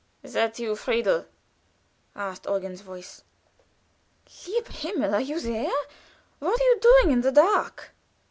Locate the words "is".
0.23-0.33